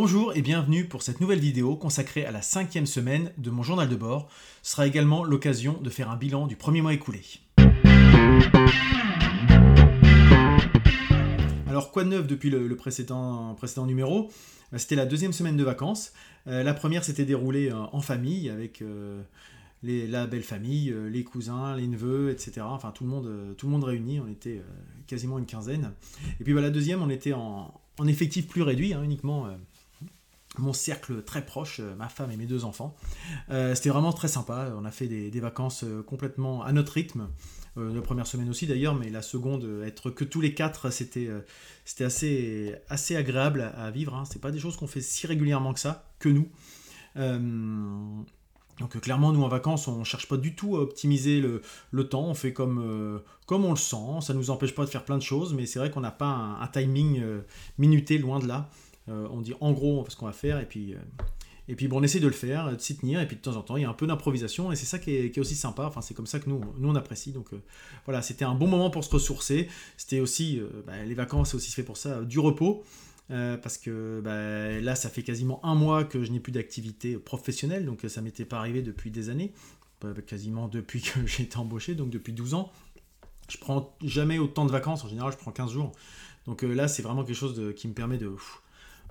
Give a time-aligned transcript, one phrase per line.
[0.00, 3.88] Bonjour et bienvenue pour cette nouvelle vidéo consacrée à la cinquième semaine de mon journal
[3.88, 4.28] de bord.
[4.62, 7.20] Ce sera également l'occasion de faire un bilan du premier mois écoulé.
[11.66, 14.30] Alors quoi de neuf depuis le, précédent, numéro?
[14.70, 16.12] Bah, C'était la deuxième semaine de vacances.
[16.46, 19.20] Euh, la première s'était déroulée euh, en famille avec euh,
[19.82, 22.60] la belle famille, les cousins, les neveux, etc.
[22.62, 24.20] Enfin tout le monde, tout le monde réuni.
[24.20, 24.62] On était
[25.08, 25.90] quasiment une quinzaine.
[26.38, 27.74] Et puis bah, la deuxième, on était en,
[28.06, 29.48] effectif plus réduit, hein, uniquement
[30.58, 32.96] mon cercle très proche, euh, ma femme et mes deux enfants.
[33.50, 34.72] Euh, c'était vraiment très sympa.
[34.76, 37.28] On a fait des, vacances euh, complètement à notre rythme.
[37.76, 41.30] la première semaine aussi d'ailleurs, mais la seconde, être que tous les quatre, c'était
[42.00, 44.16] assez, assez agréable à, vivre.
[44.16, 44.24] Hein.
[44.24, 46.48] C'est pas des choses qu'on fait si régulièrement que ça, que nous.
[48.80, 52.24] donc clairement, nous en vacances, on cherche pas du tout à optimiser le, temps.
[52.24, 54.22] On fait comme, comme on le sent.
[54.22, 56.58] Ça nous empêche pas de faire plein de choses, mais c'est vrai qu'on n'a pas
[56.60, 57.22] un timing
[57.78, 58.68] minuté, loin de là.
[59.08, 60.98] Euh, on dit en gros ce qu'on va faire et puis euh,
[61.70, 63.54] et puis bon, on essaie de le faire, de s'y tenir, et puis de temps
[63.56, 65.84] en temps, il y a un peu d'improvisation, et c'est ça qui est, aussi sympa,
[65.84, 67.30] enfin c'est comme ça que nous, nous on apprécie.
[67.30, 67.60] Donc euh,
[68.06, 69.68] voilà, c'était un bon moment pour se ressourcer.
[69.98, 72.84] C'était aussi, bah, les vacances, c'est aussi fait pour ça, du repos.
[73.28, 77.84] parce que bah, là, ça fait quasiment un mois que je n'ai plus d'activité professionnelle,
[77.84, 79.52] donc ça m'était pas arrivé depuis des années,
[80.26, 82.72] quasiment depuis que j'ai été embauché, donc depuis 12 ans.
[83.50, 85.92] Je prends jamais autant de vacances, en général je prends 15 jours.
[86.46, 88.30] Donc là, c'est vraiment quelque chose qui me permet de,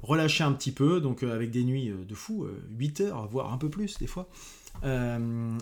[0.04, 3.28] relâcher un petit peu, donc euh, avec des nuits euh, de fou, 8 euh, heures,
[3.28, 4.30] voire un peu plus des fois,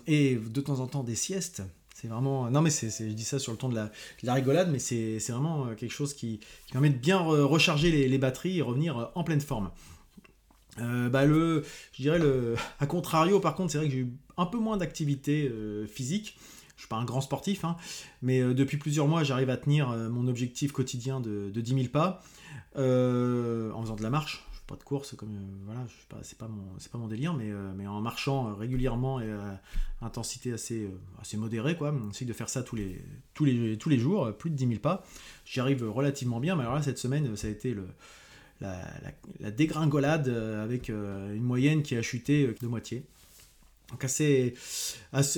[0.08, 1.64] et de temps en temps des siestes.
[1.94, 2.52] C'est vraiment.
[2.52, 5.74] Non, mais c'est, je dis ça sur le ton de la, rigolade, mais c'est, vraiment
[5.76, 6.42] quelque chose qui,
[6.72, 9.72] permet de bien recharger les, batteries et revenir en pleine forme.
[10.78, 11.64] bah le,
[11.94, 14.76] je dirais le, à contrario, par contre, c'est vrai que j'ai eu un peu moins
[14.76, 15.50] d'activité
[15.88, 16.38] physique.
[16.86, 17.78] Suis pas un grand sportif, hein,
[18.22, 22.22] mais depuis plusieurs mois, j'arrive à tenir mon objectif quotidien de, de 10 000 pas.
[22.78, 24.46] Euh, en faisant de la marche.
[24.52, 25.86] Je fais pas de course, comme euh, voilà,
[26.24, 29.62] c'est pas mon, c'est pas mon délire, mais, euh, en marchant régulièrement et à
[30.02, 30.90] intensité assez,
[31.22, 31.94] assez modérée, quoi.
[31.94, 33.02] On essaye de faire ça tous les,
[33.34, 35.06] tous les, tous les jours, plus de 10 000 pas.
[35.46, 37.76] J'y arrive relativement bien, mais alors là, cette semaine, ça a été
[38.60, 38.82] la,
[39.40, 43.06] la, dégringolade avec une moyenne qui a chuté de moitié.
[43.90, 44.56] Donc assez,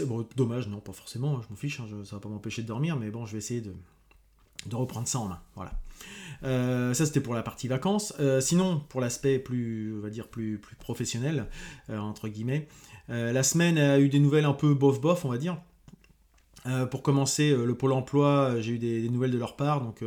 [0.06, 2.96] bon, dommage, non, pas forcément, je m'en fiche, hein, ça va pas m'empêcher de dormir,
[2.96, 3.74] mais bon, je vais essayer de,
[4.66, 5.40] de reprendre ça en main.
[5.56, 5.74] Voilà.
[6.44, 8.14] Euh, ça c'était pour la partie vacances.
[8.20, 11.48] Euh, sinon, pour l'aspect plus, on va dire plus, plus professionnel
[11.90, 12.68] euh, entre guillemets,
[13.10, 15.58] la semaine a eu des nouvelles un peu bof bof, on va dire.
[16.92, 19.80] pour commencer, le pôle emploi, j'ai eu des, nouvelles de leur part.
[19.80, 20.04] Donc,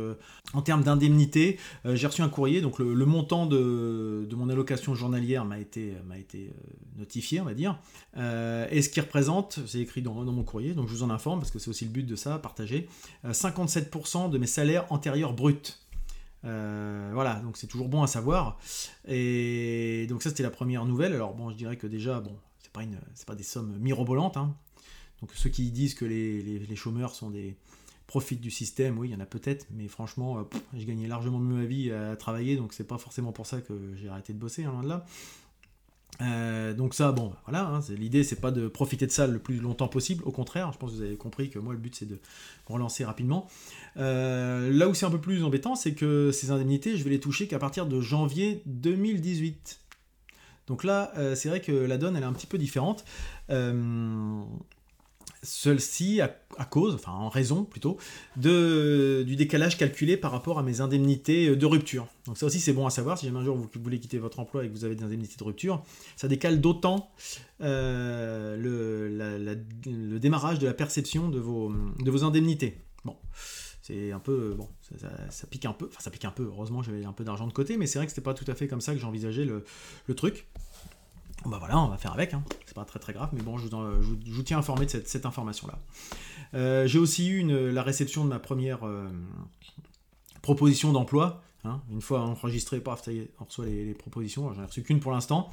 [0.53, 2.61] en termes d'indemnité, j'ai reçu un courrier.
[2.61, 6.53] Donc, le, montant de, mon allocation journalière m'a été, m'a été
[6.97, 7.79] notifié, on va dire.
[8.15, 11.51] et ce qui représente, c'est écrit dans, mon courrier, donc je vous en informe parce
[11.51, 12.87] que c'est aussi le but de ça, partager,
[13.25, 15.81] 57% de mes salaires antérieurs bruts.
[16.43, 18.59] Euh, voilà, donc c'est toujours bon à savoir.
[19.07, 21.13] Et donc ça c'était la première nouvelle.
[21.13, 24.37] Alors bon, je dirais que déjà, bon, c'est pas, une, pas des sommes mirobolantes.
[24.37, 24.55] Hein.
[25.21, 27.55] Donc ceux qui disent que les, les, chômeurs sont des
[28.07, 30.43] profitent du système, oui, il y en a peut-être, mais franchement, euh,
[30.73, 33.73] j'ai gagné largement mieux ma vie à travailler, donc c'est pas forcément pour ça que
[33.95, 35.05] j'ai arrêté de bosser, hein, loin de là.
[36.19, 39.57] Euh, donc ça, bon, voilà, hein, l'idée c'est pas de profiter de ça le plus
[39.57, 42.07] longtemps possible, au contraire, je pense que vous avez compris que moi le but c'est
[42.07, 42.19] de
[42.67, 43.47] relancer rapidement.
[43.97, 47.19] Euh, là où c'est un peu plus embêtant, c'est que ces indemnités, je vais les
[47.19, 49.79] toucher qu'à partir de janvier 2018.
[50.67, 53.03] Donc là, euh, c'est vrai que la donne elle est un petit peu différente.
[55.43, 56.29] Celle-ci, à,
[56.65, 57.97] cause, enfin en raison plutôt,
[58.37, 62.07] de, du décalage calculé par rapport à mes indemnités de rupture.
[62.25, 64.39] Donc ça aussi c'est bon à savoir, si jamais un jour vous voulez quitter votre
[64.39, 65.83] emploi et que vous avez des indemnités de rupture,
[66.15, 67.11] ça décale d'autant
[67.61, 72.77] euh, le, démarrage de la perception de vos, de vos indemnités.
[73.03, 73.17] Bon,
[73.81, 74.69] c'est un peu, bon,
[75.31, 77.53] ça, pique un peu, enfin ça pique un peu, heureusement j'avais un peu d'argent de
[77.53, 79.63] côté, mais c'est vrai que c'était pas tout à fait comme ça que j'envisageais le,
[80.05, 80.45] le truc.
[81.45, 82.43] Bah voilà, on va faire avec, hein.
[82.65, 85.79] c'est pas très très grave, mais bon, je vous, tiens informé de cette, information-là.
[86.53, 89.07] Euh, j'ai aussi eu la réception de ma première euh,
[90.41, 91.41] proposition d'emploi.
[91.63, 91.81] Hein.
[91.91, 93.07] Une fois enregistré, paf,
[93.39, 95.49] on reçoit les, propositions, j'en ai reçu qu'une pour l'instant.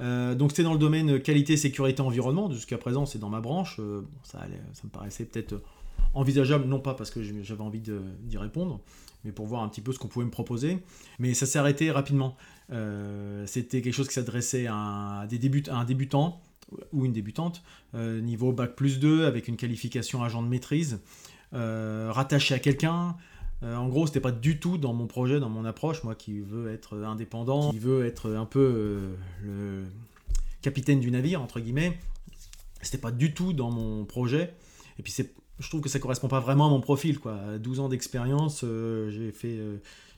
[0.00, 2.50] Euh, donc c'était dans le domaine qualité, sécurité, environnement.
[2.50, 3.80] Jusqu'à présent, c'est dans ma branche.
[4.24, 4.40] ça,
[4.72, 5.62] ça me paraissait peut-être
[6.14, 8.80] envisageable, non pas parce que j'avais envie d'y répondre,
[9.24, 10.78] mais pour voir un petit peu ce qu'on pouvait me proposer.
[11.18, 12.36] Mais ça s'est arrêté rapidement.
[12.72, 16.40] Euh, c'était quelque chose qui s'adressait à, début, un débutant
[16.92, 17.62] ou une débutante,
[17.94, 21.00] euh, niveau bac plus 2, avec une qualification agent de maîtrise,
[21.52, 23.16] euh, rattaché à quelqu'un.
[23.62, 26.72] en gros, c'était pas du tout dans mon projet, dans mon approche, moi qui veux
[26.72, 29.84] être indépendant, qui veux être un peu le
[30.62, 31.98] capitaine du navire, entre guillemets.
[32.82, 34.54] C'était pas du tout dans mon projet.
[34.98, 37.18] Et puis c'est je trouve que ça correspond pas vraiment à mon profil.
[37.18, 37.34] Quoi.
[37.34, 38.64] À 12 ans d'expérience,
[39.10, 39.60] j'ai fait,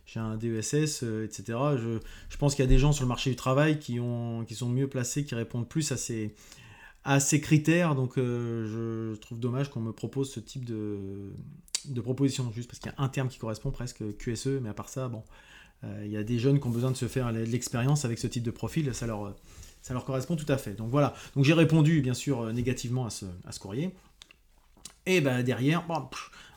[0.07, 1.59] j'ai un DESS, etc.
[1.77, 1.99] Je,
[2.29, 4.55] je pense qu'il y a des gens sur le marché du travail qui, ont, qui
[4.55, 7.95] sont mieux placés, qui répondent plus à ces, critères.
[7.95, 11.33] Donc je trouve dommage qu'on me propose ce type de,
[12.03, 14.89] proposition, juste parce qu'il y a un terme qui correspond presque QSE, mais à part
[14.89, 15.25] ça, bon,
[15.83, 18.29] il y a des jeunes qui ont besoin de se faire de l'expérience avec ce
[18.29, 19.35] type de profil, ça leur,
[20.05, 20.75] correspond tout à fait.
[20.75, 23.93] Donc voilà, donc j'ai répondu bien sûr négativement à ce courrier.
[25.07, 25.85] Et ben derrière,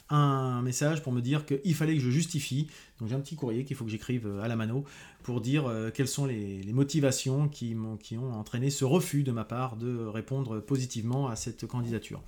[0.10, 2.68] un message pour me dire qu'il fallait que je justifie.
[3.00, 4.84] Donc j'ai un petit courrier qu'il faut que j'écrive euh, à la mano
[5.24, 9.78] pour dire euh, quelles sont les, motivations qui, ont entraîné ce refus de ma part
[9.78, 12.22] de répondre positivement à cette candidature.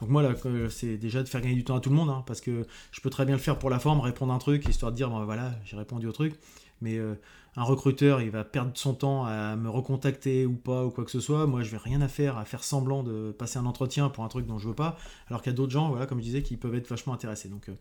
[0.00, 0.34] Donc moi là,
[0.70, 3.00] c'est déjà de faire gagner du temps à tout le monde, hein, parce que je
[3.00, 5.54] peux très bien le faire pour la forme, répondre un truc, histoire de dire, voilà,
[5.64, 6.34] j'ai répondu au truc
[6.80, 7.14] mais euh,
[7.56, 11.10] un recruteur, il va perdre son temps à me recontacter ou pas, ou quoi que
[11.10, 11.46] ce soit.
[11.46, 14.28] Moi, je vais rien à faire à faire semblant de passer un entretien pour un
[14.28, 14.96] truc dont je veux pas,
[15.28, 17.48] alors qu'il y a d'autres gens, voilà, comme je disais, qui peuvent être vachement intéressés.
[17.48, 17.74] Donc, euh,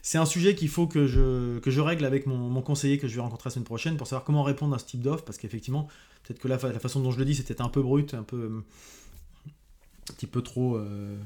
[0.00, 3.48] c'est un sujet qu'il faut que je, règle avec mon, conseiller que je vais rencontrer
[3.50, 5.88] la semaine prochaine pour savoir comment répondre à ce type d'offre, parce qu'effectivement,
[6.24, 8.62] peut-être que la, la, façon dont je le dis, c'était un peu brut, un peu
[10.10, 11.16] un petit peu trop euh,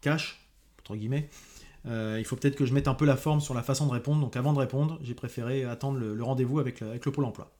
[0.00, 0.40] cash,
[0.80, 1.28] entre guillemets.
[1.86, 3.92] Euh, il faut peut-être que je mette un peu la forme sur la façon de
[3.92, 4.20] répondre.
[4.20, 7.50] Donc avant de répondre, j'ai préféré attendre le, rendez-vous avec, le Pôle emploi.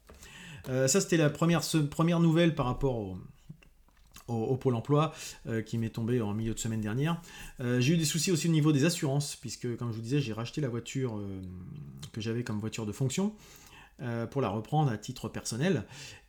[0.68, 1.60] Euh, ça, c'était la première,
[2.20, 3.16] nouvelle par rapport
[4.26, 5.14] au, Pôle emploi
[5.46, 7.20] euh, qui m'est tombé en milieu de semaine dernière.
[7.60, 10.32] j'ai eu des soucis aussi au niveau des assurances, puisque, comme je vous disais, j'ai
[10.32, 11.18] racheté la voiture
[12.12, 13.32] que j'avais comme voiture de fonction.
[14.30, 15.84] pour la reprendre à titre personnel.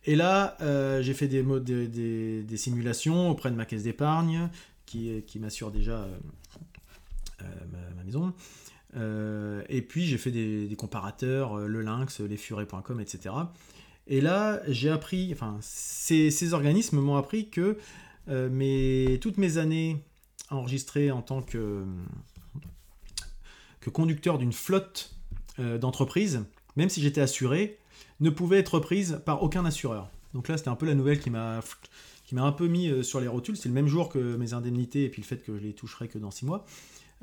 [0.06, 0.56] Et là,
[1.02, 4.48] j'ai fait des, des, des, simulations auprès de ma caisse d'épargne,
[4.86, 6.08] qui m'assure déjà
[7.42, 8.32] euh, ma, maison.
[8.96, 13.34] Euh, et puis j'ai fait des, comparateurs, euh, le lynx, les furets.com, etc.
[14.06, 17.78] Et là, j'ai appris, enfin, ces, organismes m'ont appris que
[19.18, 20.02] toutes mes années
[20.50, 21.84] enregistrées en tant que,
[23.80, 25.14] que conducteur d'une flotte
[25.58, 26.44] d'entreprise,
[26.76, 27.78] même si j'étais assuré,
[28.20, 30.10] ne pouvaient être reprises par aucun assureur.
[30.34, 31.60] Donc là, c'était un peu la nouvelle qui m'a
[32.24, 33.56] qui m'a un peu mis sur les rotules.
[33.56, 36.08] C'est le même jour que mes indemnités et puis le fait que je les toucherai
[36.08, 36.64] que dans six mois.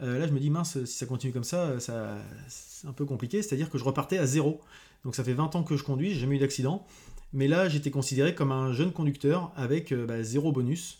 [0.01, 2.17] Euh, là, je me dis, mince, si ça continue comme ça, ça
[2.47, 3.41] c'est un peu compliqué.
[3.41, 4.61] C'est-à-dire que je repartais à zéro.
[5.03, 6.85] Donc ça fait 20 ans que je conduis, j'ai jamais eu d'accident.
[7.33, 10.99] Mais là, j'étais considéré comme un jeune conducteur avec euh, bah, zéro bonus.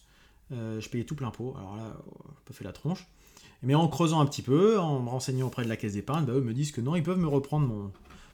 [0.52, 1.56] Euh, je payais tout plein pot.
[1.58, 3.08] Alors là, un peu fait la tronche.
[3.64, 6.34] Mais en creusant un petit peu, en me renseignant auprès de la caisse d'épargne, bah,
[6.34, 7.92] eux me disent que non, ils peuvent me reprendre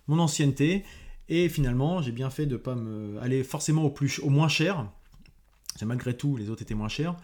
[0.07, 0.83] mon, ancienneté.
[1.30, 4.88] Et finalement, j'ai bien fait de ne pas me aller forcément au, au moins cher.
[5.81, 7.15] Malgré tout, les autres étaient moins chers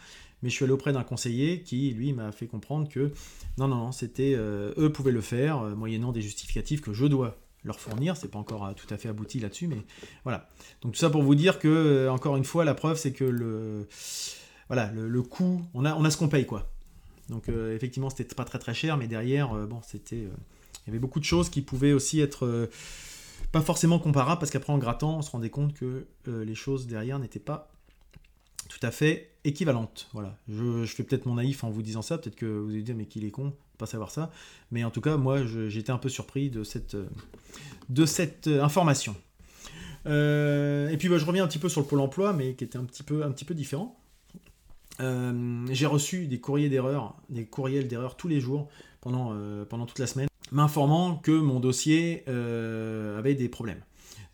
[0.41, 3.11] mais je suis allé auprès d'un conseiller qui, lui, m'a fait comprendre que
[3.57, 7.05] non, non, non, c'était euh, eux pouvaient le faire, euh, moyennant des justificatifs que je
[7.05, 8.15] dois leur fournir.
[8.15, 9.83] C'est pas encore euh, tout à fait abouti là-dessus, mais
[10.23, 10.49] voilà.
[10.81, 13.87] Donc tout ça pour vous dire que, encore une fois, la preuve, c'est que le,
[14.67, 16.71] voilà, le, coût, on a, on a ce qu'on paye, quoi.
[17.27, 21.19] Donc effectivement, c'était pas très très cher, mais derrière, bon, c'était, il y avait beaucoup
[21.19, 22.67] de choses qui pouvaient aussi être
[23.51, 27.19] pas forcément comparables, parce qu'après en grattant, on se rendait compte que les choses derrière
[27.19, 27.71] n'étaient pas
[28.69, 30.07] tout à fait équivalente.
[30.13, 30.37] Voilà.
[30.47, 33.05] Je, fais peut-être mon naïf en vous disant ça, peut-être que vous allez dire mais
[33.05, 34.31] qu'il est con, pas savoir ça.
[34.71, 36.95] Mais en tout cas, moi, j'étais un peu surpris de cette,
[38.05, 39.15] cette euh, information.
[40.05, 42.63] Euh, et puis bah, je reviens un petit peu sur le pôle emploi, mais qui
[42.63, 43.99] était un petit peu, différent.
[45.01, 48.69] Euh, j'ai reçu des courriers d'erreur, des courriels d'erreur tous les jours
[49.01, 49.35] pendant,
[49.69, 53.81] pendant toute la semaine, m'informant que mon dossier avait des problèmes.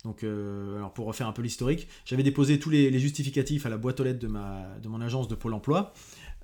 [0.06, 3.76] Donc, euh, alors pour refaire un peu l'historique, j'avais déposé tous les, justificatifs à la
[3.76, 4.28] boîte aux lettres de,
[4.88, 5.92] mon agence de Pôle emploi.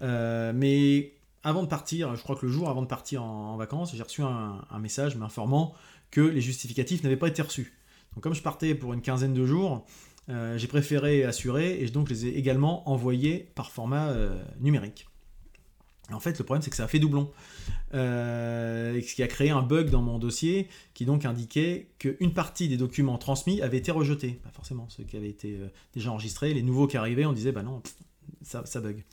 [0.03, 1.15] Euh, mais
[1.45, 4.23] avant de partir, je crois que le jour avant de partir en, vacances, j'ai reçu
[4.23, 5.75] un, message m'informant
[6.11, 7.73] que les justificatifs n'avaient pas été reçus.
[8.15, 9.87] Donc comme je partais pour une quinzaine de jours,
[10.29, 14.13] euh, j'ai préféré assurer et donc je les ai également envoyés par format
[14.59, 15.07] numérique.
[16.13, 17.31] En fait, le problème, c'est que ça a fait doublon.
[17.95, 22.69] Euh, ce qui a créé un bug dans mon dossier qui donc indiquait qu'une partie
[22.69, 24.41] des documents transmis avait été rejetés.
[24.43, 26.55] Pas forcément ceux qui avaient été euh, déjà enregistrés.
[26.55, 27.83] Les nouveaux qui arrivaient, on disait, bah non,
[28.43, 29.05] ça, ça bug.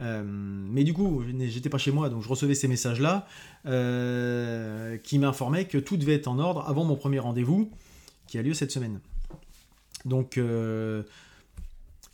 [0.00, 3.26] Euh, mais du coup, j'étais pas chez moi, donc je recevais ces messages-là
[5.02, 7.70] qui m'informaient que tout devait être en ordre avant mon premier rendez-vous
[8.26, 9.00] qui a lieu cette semaine.
[10.04, 10.38] Donc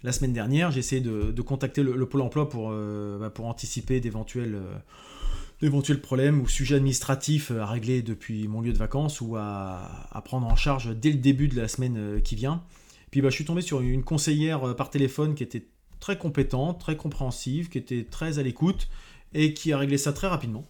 [0.06, 4.54] la semaine dernière, j'ai essayé de, contacter le, Pôle emploi pour, euh, bah, anticiper d'éventuels,
[4.54, 10.46] euh, problèmes ou sujets administratifs à régler depuis mon lieu de vacances ou à, prendre
[10.46, 12.62] en charge dès le début de la semaine euh, qui vient.
[13.10, 15.66] Puis bah, je suis tombé sur une conseillère par téléphone qui était
[15.98, 18.88] très compétente, très compréhensive, qui était très à l'écoute
[19.34, 20.68] et qui a réglé ça très rapidement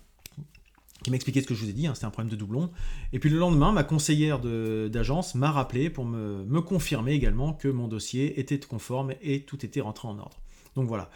[1.06, 2.68] qui m'expliquait ce que je vous ai dit, hein, c'était un problème de doublon.
[3.12, 7.86] Et puis le lendemain, ma conseillère d'agence m'a rappelé pour me, confirmer également que mon
[7.86, 10.40] dossier était conforme et tout était rentré en ordre.
[10.74, 11.08] Donc voilà,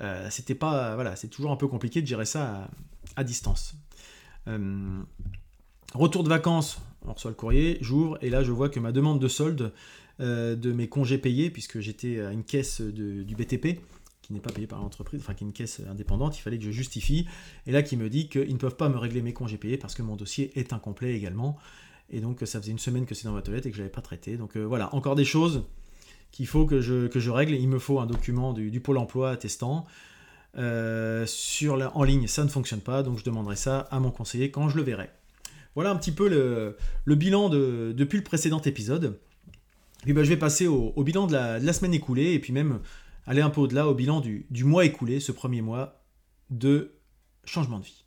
[0.00, 2.68] euh, c'était pas, voilà, c'est toujours un peu compliqué de gérer ça
[3.14, 3.76] à, distance.
[4.48, 4.98] Euh,
[5.94, 9.20] retour de vacances on reçoit le courrier, j'ouvre, et là je vois que ma demande
[9.20, 9.72] de solde
[10.18, 13.78] de mes congés payés, puisque j'étais à une caisse du BTP,
[14.28, 16.64] qui n'est pas payée par l'entreprise, enfin qui est une caisse indépendante, il fallait que
[16.64, 17.26] je justifie,
[17.66, 19.94] et là qui me dit qu'ils ne peuvent pas me régler mes congés payés parce
[19.94, 21.58] que mon dossier est incomplet également.
[22.10, 23.92] Et donc ça faisait une semaine que c'est dans ma toilette et que je l'avais
[23.92, 24.36] pas traité.
[24.36, 25.64] Donc voilà, encore des choses
[26.30, 27.54] qu'il faut que je, que je règle.
[27.54, 29.86] Il me faut un document du, Pôle emploi attestant.
[30.56, 34.10] Euh, sur la, en ligne, ça ne fonctionne pas, donc je demanderai ça à mon
[34.10, 35.10] conseiller quand je le verrai.
[35.74, 39.18] Voilà un petit peu le, bilan de, depuis le précédent épisode.
[40.02, 42.52] Puis ben, je vais passer au, bilan de la, de la, semaine écoulée, et puis
[42.52, 42.80] même
[43.28, 46.02] aller un peu au-delà au bilan du, mois écoulé, ce premier mois
[46.50, 46.94] de
[47.44, 48.04] changement de vie.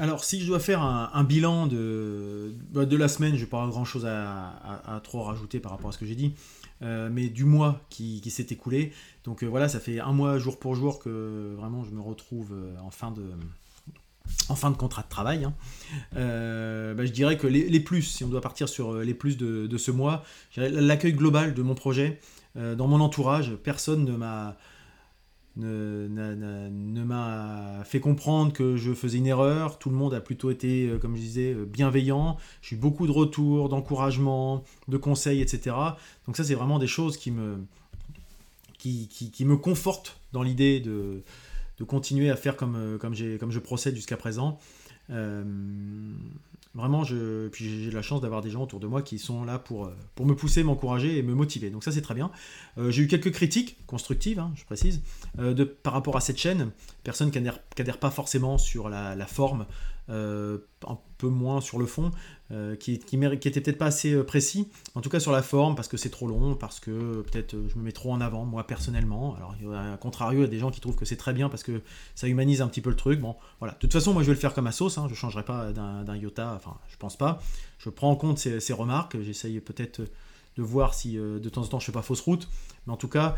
[0.00, 3.66] Alors, si je dois faire un, bilan de, bah, de la semaine, je n'ai pas
[3.68, 6.34] grand chose à, trop rajouter par rapport à ce que j'ai dit,
[6.82, 8.92] euh, mais du mois qui, s'est écoulé.
[9.24, 12.52] Donc euh, voilà, ça fait un mois jour pour jour que vraiment je me retrouve
[12.52, 13.22] euh, en fin de,
[14.48, 15.44] en fin de contrat de travail.
[15.44, 15.54] Hein.
[16.12, 19.90] Bah, je dirais que les, plus, si on doit partir sur les plus de, ce
[19.90, 20.24] mois,
[20.56, 22.20] l'accueil global de mon projet,
[22.54, 24.56] dans mon entourage, personne ne m'a
[25.58, 27.04] ne,
[27.84, 29.78] fait comprendre que je faisais une erreur.
[29.78, 32.36] Tout le monde a plutôt été, euh, comme je disais, euh, bienveillant.
[32.62, 35.76] J'ai eu beaucoup de retours, d'encouragement, de conseils, etc.
[36.26, 37.58] Donc ça, c'est vraiment des choses qui me,
[38.78, 41.22] qui, qui, me confortent dans l'idée de,
[41.78, 44.58] de, continuer à faire comme, euh, comme, comme je procède jusqu'à présent.
[46.74, 49.58] Vraiment, je, puis j'ai la chance d'avoir des gens autour de moi qui sont là
[49.58, 51.70] pour, euh, pour me pousser, m'encourager et me motiver.
[51.70, 52.30] Donc ça, c'est très bien.
[52.76, 55.00] Euh, j'ai eu quelques critiques constructives, hein, je précise,
[55.38, 56.70] euh, de, par rapport à cette chaîne.
[57.02, 59.66] Personne qui n'adhère pas forcément sur la forme,
[60.08, 62.10] un peu moins sur le fond,
[62.50, 65.86] euh, qui, était peut-être pas assez euh, précis, en tout cas sur la forme, parce
[65.86, 68.66] que c'est trop long, parce que euh, peut-être je me mets trop en avant, moi
[68.66, 69.36] personnellement.
[69.36, 71.62] Alors, à contrario, il y a des gens qui trouvent que c'est très bien parce
[71.62, 71.82] que
[72.14, 73.20] ça humanise un petit peu le truc.
[73.20, 73.74] Bon, voilà.
[73.74, 75.72] De toute façon, moi je vais le faire comme à sauce, hein, je changerai pas
[75.72, 77.42] d'un iota, enfin, je pense pas.
[77.78, 80.00] Je prends en compte ces, ces remarques, j'essaye peut-être
[80.58, 82.48] de voir si euh, de temps en temps je fais pas fausse route.
[82.86, 83.36] Mais en tout cas,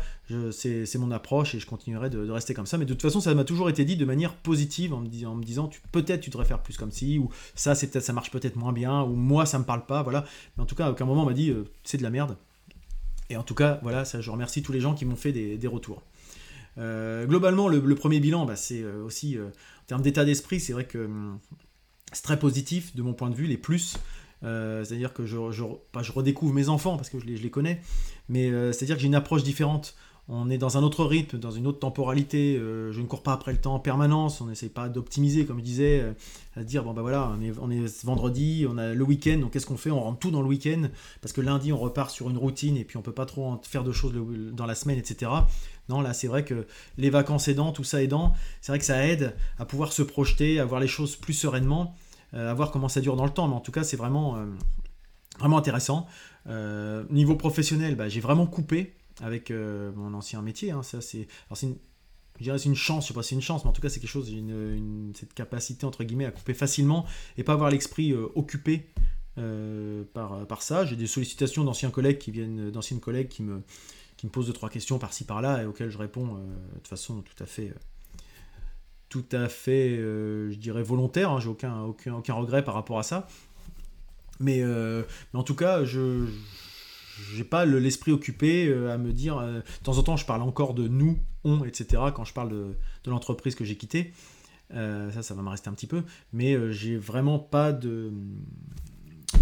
[0.51, 2.77] c'est mon approche et je continuerai de, rester comme ça.
[2.77, 5.33] Mais de toute façon, ça m'a toujours été dit de manière positive en me, disant,
[5.33, 8.31] en me disant peut-être tu devrais faire plus comme ci, ou ça, peut-être ça marche
[8.31, 10.25] peut-être moins bien, ou moi ça me parle pas, voilà.
[10.55, 12.37] Mais en tout cas, à aucun moment on m'a dit euh, c'est de la merde.
[13.29, 15.67] Et en tout cas, voilà, ça, je remercie tous les gens qui m'ont fait des,
[15.67, 16.01] retours.
[16.77, 20.97] Euh, globalement, le, premier bilan, bah, c'est aussi, en termes d'état d'esprit, c'est vrai que
[20.97, 21.39] hum,
[22.11, 23.97] c'est très positif de mon point de vue, les plus.
[24.43, 27.43] Euh, c'est-à-dire que je, je, pas je redécouvre mes enfants parce que je les, je
[27.43, 27.81] les connais,
[28.29, 29.95] mais euh, c'est-à-dire que j'ai une approche différente.
[30.29, 32.55] On est dans un autre rythme, dans une autre temporalité.
[32.55, 34.39] Euh, je ne cours pas après le temps en permanence.
[34.39, 36.05] On n'essaye pas d'optimiser, comme je disais,
[36.55, 39.51] à dire bon ben voilà, on est, on est vendredi, on a le week-end, donc
[39.51, 39.91] qu'est-ce qu'on fait?
[39.91, 40.83] On rentre tout dans le week-end
[41.21, 43.83] parce que lundi on repart sur une routine et puis on peut pas trop faire
[43.83, 44.13] de choses
[44.53, 45.31] dans la semaine, etc.
[45.89, 46.65] Non, là c'est vrai que
[46.97, 50.59] les vacances aidant, tout ça aidant, c'est vrai que ça aide à pouvoir se projeter,
[50.59, 51.95] à voir les choses plus sereinement.
[52.33, 54.37] Euh, à voir comment ça dure dans le temps, mais en tout cas, c'est vraiment,
[54.37, 54.45] euh,
[55.39, 56.07] vraiment intéressant.
[56.47, 60.71] Euh, niveau professionnel, bah, j'ai vraiment coupé avec mon ancien métier.
[60.71, 61.27] Hein, ça, c'est,
[61.61, 61.75] une,
[62.39, 63.81] je dirais c'est une chance, je sais pas si c'est une chance, mais en tout
[63.81, 64.33] cas c'est quelque chose,
[65.13, 67.05] cette capacité entre guillemets à couper facilement
[67.37, 68.87] et pas avoir l'esprit occupé
[69.35, 70.85] par, par ça.
[70.85, 73.61] J'ai des sollicitations d'anciens collègues qui viennent, d'anciennes collègues qui me,
[74.17, 76.35] qui me posent deux trois questions par-ci par-là et auxquelles je réponds
[76.81, 77.71] de façon tout à fait
[79.11, 81.31] tout à fait, euh, je dirais, volontaire.
[81.31, 83.27] Hein, j'ai aucun, aucun, aucun, regret par rapport à ça.
[84.39, 85.03] Mais, euh,
[85.33, 86.27] en tout cas, je
[87.35, 89.39] n'ai pas l'esprit occupé euh, à me dire.
[89.41, 92.03] de temps en temps, je parle encore de nous, on, etc.
[92.15, 94.13] quand je parle de, de l'entreprise que j'ai quittée.
[94.71, 96.03] ça, ça va me rester un petit peu.
[96.31, 98.13] Mais j'ai vraiment pas de,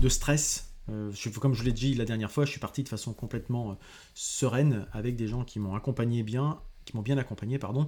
[0.01, 0.73] de stress.
[1.39, 3.77] Comme je l'ai dit la dernière fois, je suis parti de façon complètement
[4.15, 7.87] sereine avec des gens qui m'ont accompagné bien, qui m'ont bien accompagné, pardon,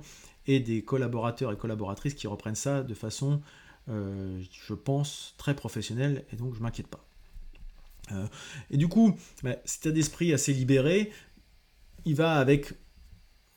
[0.56, 3.42] et des collaborateurs et collaboratrices qui reprennent ça de façon,
[3.90, 7.06] euh, je pense, très professionnelle, et donc je m'inquiète pas.
[8.12, 8.26] Euh,
[8.70, 11.12] et du coup, bah, cet état d'esprit assez libéré,
[12.06, 12.74] il va avec,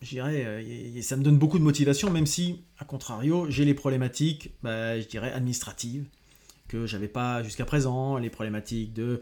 [0.01, 3.75] je dirais, euh, ça me donne beaucoup de motivation, même si, à contrario, j'ai les
[3.75, 6.07] problématiques, bah, je dirais, administratives,
[6.69, 9.21] que j'avais pas jusqu'à présent, les problématiques de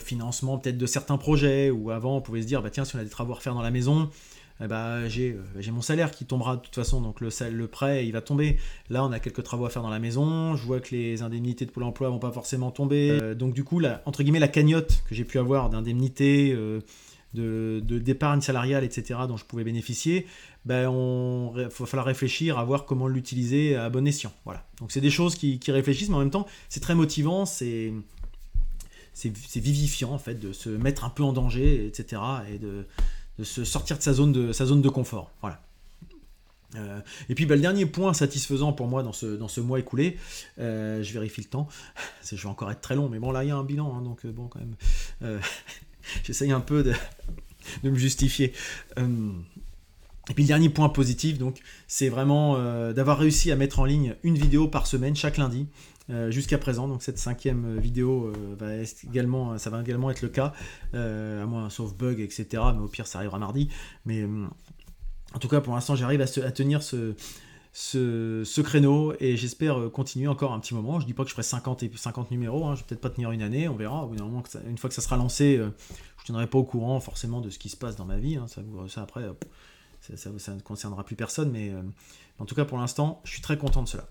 [0.00, 2.98] financement peut-être de certains projets, où avant on pouvait se dire, bah tiens, si on
[2.98, 4.08] a des travaux à refaire dans la maison,
[4.62, 5.36] eh ben, euh, j'ai,
[5.72, 8.58] mon salaire qui tombera de toute façon, donc le, le prêt il va tomber.
[8.90, 10.54] Là, on a quelques travaux à faire dans la maison.
[10.54, 13.10] Je vois que les indemnités de Pôle emploi vont pas forcément tomber.
[13.10, 16.80] Euh, donc, du coup, la, entre guillemets, la cagnotte que j'ai pu avoir d'indemnités, euh,
[17.34, 20.26] de, d'épargne salariale, etc., dont je pouvais bénéficier,
[20.64, 24.32] ben, on va falloir réfléchir à voir comment l'utiliser à bon escient.
[24.44, 24.64] Voilà.
[24.78, 27.92] Donc, c'est des choses qui, réfléchissent, mais en même temps, c'est très motivant, c'est.
[29.54, 32.22] Vivifiant en fait de se mettre un peu en danger, etc.
[33.44, 35.30] se sortir de sa zone de, sa zone de confort.
[35.40, 35.60] Voilà.
[37.28, 40.16] et puis bah, le dernier point satisfaisant pour moi dans ce, dans ce mois écoulé,
[40.58, 41.68] je vérifie le temps,
[42.24, 44.02] je vais encore être très long, mais bon là il y a un bilan, hein,
[44.02, 45.40] donc bon quand même,
[46.24, 46.94] j'essaye un peu de,
[47.82, 48.54] de me justifier.
[50.30, 51.58] Et puis le dernier point positif, donc,
[51.88, 55.66] c'est vraiment euh, d'avoir réussi à mettre en ligne une vidéo par semaine chaque lundi
[56.10, 56.88] euh, jusqu'à présent.
[56.88, 58.76] Donc cette cinquième vidéo euh, va
[59.08, 60.52] également, ça va également être le cas,
[60.92, 62.46] à moins sauf bug, etc.
[62.74, 63.68] Mais au pire, ça arrivera mardi.
[64.04, 64.24] Mais
[65.34, 70.60] en tout cas, pour l'instant, j'arrive à, tenir ce, créneau et j'espère continuer encore un
[70.60, 71.00] petit moment.
[71.00, 73.10] Je dis pas que je ferai 50, et 50 numéros, hein, je vais peut-être pas
[73.10, 74.08] tenir une année, on verra.
[74.66, 77.58] une fois que ça sera lancé, je ne tiendrai pas au courant forcément de ce
[77.58, 78.36] qui se passe dans ma vie.
[78.36, 78.46] Hein.
[78.48, 79.24] ça, après
[80.02, 81.82] ça, ne concernera plus personne, mais euh,
[82.38, 84.08] en tout cas pour l'instant, je suis très content de cela.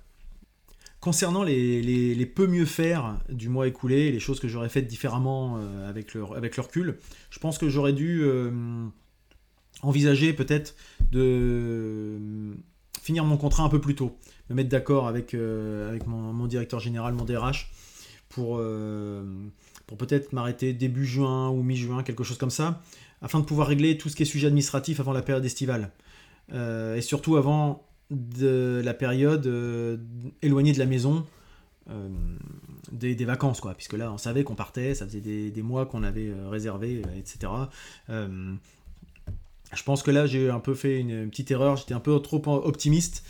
[1.01, 5.89] Concernant les, peu mieux faire du mois écoulé, les choses que j'aurais faites différemment euh,
[5.89, 6.97] avec, le, avec recul,
[7.29, 8.51] je pense que j'aurais dû euh,
[9.81, 10.75] envisager peut-être
[11.11, 12.19] de
[13.01, 14.15] finir mon contrat un peu plus tôt,
[14.49, 17.71] me mettre d'accord avec, avec mon, directeur général, mon DRH,
[18.29, 18.61] pour,
[19.87, 22.81] pour peut-être m'arrêter début juin ou mi-juin, quelque chose comme ça,
[23.21, 25.91] afin de pouvoir régler tout ce qui est sujet administratif avant la période estivale.
[26.53, 29.97] Euh, et surtout avant de la période euh,
[30.41, 31.25] éloignée de la maison,
[31.89, 32.09] euh,
[32.91, 33.73] des, vacances, quoi.
[33.73, 37.51] Puisque là, on savait qu'on partait, ça faisait des, mois qu'on avait réservé, etc.
[38.07, 42.41] je pense que là, j'ai un peu fait une petite erreur, j'étais un peu trop
[42.47, 43.25] optimiste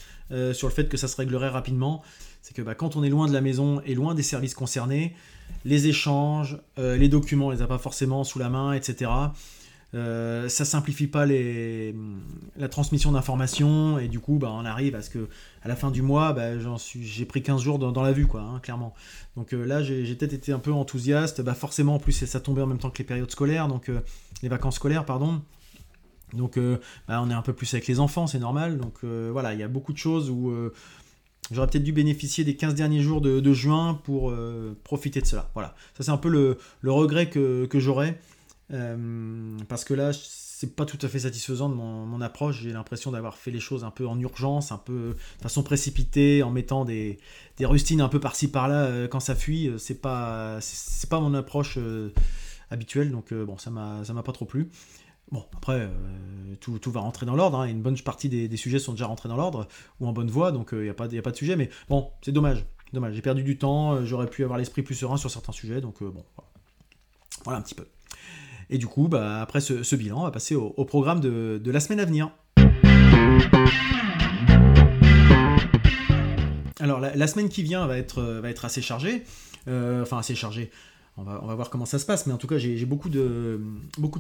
[0.54, 2.02] sur le fait que ça se réglerait rapidement.
[2.42, 5.16] C'est que bah, quand on est loin de la maison et loin des services concernés,
[5.64, 9.12] les échanges, les documents, on les a pas forcément sous la main, etc.
[9.94, 11.94] Euh, ça simplifie pas les,
[12.56, 15.28] la transmission d'informations et du coup bah, on arrive à ce que
[15.64, 16.52] à la fin du mois bah,
[17.02, 18.94] j'ai pris 15 jours dans, la vue quoi hein, clairement
[19.36, 22.62] donc euh, là j'ai peut-être été un peu enthousiaste bah, forcément en plus ça tombait
[22.62, 24.00] en même temps que les périodes scolaires donc euh,
[24.44, 25.42] les vacances scolaires pardon
[26.32, 26.58] donc
[27.10, 29.64] bah, on est un peu plus avec les enfants c'est normal donc voilà il y
[29.64, 30.54] a beaucoup de choses où
[31.52, 34.34] J'aurais peut-être dû bénéficier des 15 derniers jours de, juin pour
[34.86, 35.52] profiter de cela.
[35.54, 35.76] Voilà.
[35.98, 36.58] Ça, c'est un peu le,
[36.90, 38.18] regret que j'aurais.
[38.74, 42.62] Euh, parce que là, c'est pas tout à fait satisfaisant de mon, approche.
[42.62, 46.44] J'ai l'impression d'avoir fait les choses un peu en urgence, un peu de façon précipitée,
[46.44, 47.20] en mettant des,
[47.60, 49.68] rustines un peu par-ci par-là euh, quand ça fuit.
[49.68, 51.78] Euh, c'est pas, c'est pas mon approche
[52.70, 54.70] habituelle, donc bon, ça m'a, m'a pas trop plu.
[55.32, 55.90] Bon, après,
[56.60, 57.60] tout, tout, va rentrer dans l'ordre.
[57.60, 59.68] Hein, une bonne partie des, sujets sont déjà rentrés dans l'ordre
[60.00, 61.56] ou en bonne voie, donc il n'y a, pas, a pas de sujet.
[61.56, 62.66] Mais bon, c'est dommage.
[62.94, 63.14] Dommage.
[63.16, 64.06] J'ai perdu du temps.
[64.06, 66.24] J'aurais pu avoir l'esprit plus serein sur certains sujets, donc bon,
[67.46, 67.86] voilà un petit peu.
[68.74, 72.00] Et du coup, bah, après ce, bilan, on va passer au, programme de, la semaine
[72.00, 72.32] à venir.
[76.80, 79.24] Alors la, semaine qui vient va être, être assez chargée,
[79.68, 80.72] euh, enfin assez chargée.
[81.18, 83.60] On va, voir comment ça se passe, mais en tout cas j'ai beaucoup de,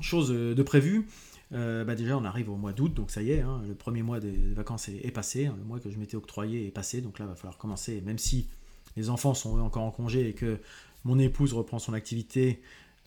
[0.01, 1.07] choses de prévues.
[1.53, 4.03] Euh, bah déjà on arrive au mois d'août, donc ça y est, hein, le premier
[4.03, 7.19] mois des vacances est, passé, hein, le mois que je m'étais octroyé est passé, donc
[7.19, 8.47] là il va falloir commencer, même si
[8.95, 10.59] les enfants sont encore en congé et que
[11.03, 12.61] mon épouse reprend son activité,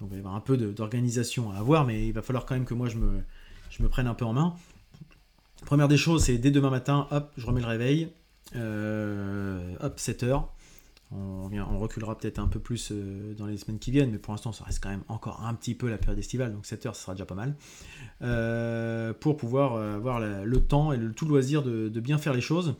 [0.05, 2.55] donc il va y avoir un peu d'organisation à avoir, mais il va falloir quand
[2.55, 4.55] même que moi je me, prenne un peu en main.
[5.64, 8.11] Première des choses, c'est dès demain matin, hop, je remets le réveil,
[8.55, 10.53] euh, hop, 7 heures.
[11.11, 14.53] On, reculera peut-être un peu plus euh, dans les semaines qui viennent, mais pour l'instant,
[14.53, 17.03] ça reste quand même encore un petit peu la période estivale, donc 7 heures, ça
[17.03, 17.55] sera déjà pas mal.
[18.23, 22.40] Euh, pour pouvoir avoir le temps et le tout loisir de, de bien faire les
[22.40, 22.75] choses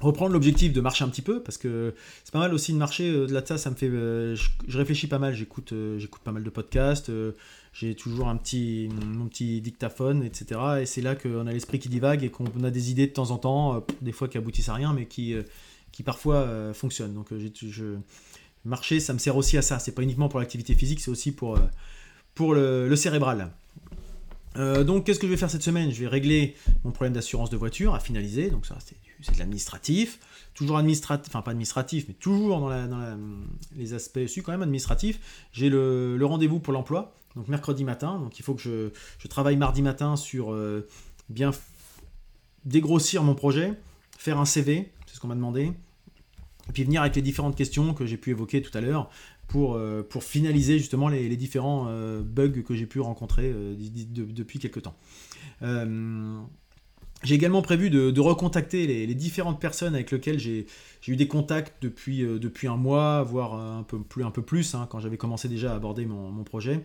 [0.00, 3.08] reprendre l'objectif de marcher un petit peu parce que c'est pas mal aussi de marcher
[3.08, 5.98] euh, de là de ça ça me fait euh, je, réfléchis pas mal j'écoute euh,
[5.98, 7.10] j'écoute pas mal de podcasts
[7.72, 11.88] j'ai toujours un petit mon petit dictaphone etc et c'est là qu'on a l'esprit qui
[11.88, 14.74] divague et qu'on a des idées de temps en temps des fois qui aboutissent à
[14.74, 15.34] rien mais qui
[15.90, 17.14] qui parfois fonctionnent.
[17.14, 17.96] Donc je,
[18.64, 19.78] marcher ça me sert aussi à ça.
[19.78, 21.58] C'est pas uniquement pour l'activité physique c'est aussi pour
[22.34, 23.52] pour le cérébral.
[24.54, 25.90] Donc, qu'est-ce que je vais faire cette semaine?
[25.90, 28.50] Je vais régler mon problème d'assurance de voiture à finaliser.
[28.50, 28.96] Donc, ça, c'est
[29.30, 30.18] de l'administratif.
[30.54, 33.18] Toujours administratif, enfin, pas administratif, mais toujours dans,
[33.76, 35.48] les aspects, suis quand même administratifs.
[35.52, 38.18] J'ai le, rendez-vous pour l'emploi, donc mercredi matin.
[38.18, 40.86] Donc, il faut que je, travaille mardi matin sur euh,
[41.28, 41.52] bien
[42.64, 43.74] dégrossir mon projet,
[44.18, 45.72] faire un CV, c'est ce qu'on m'a demandé,
[46.68, 49.10] et puis venir avec les différentes questions que j'ai pu évoquer tout à l'heure
[49.48, 54.82] pour, euh, pour finaliser justement les, différents euh, bugs que j'ai pu rencontrer depuis quelques
[54.82, 54.96] temps.
[57.22, 60.66] J'ai également prévu de, recontacter les, différentes personnes avec lesquelles j'ai
[61.06, 64.86] eu des contacts depuis, depuis un mois, voire un peu plus, un peu plus hein,
[64.90, 66.84] quand j'avais commencé déjà à aborder mon, projet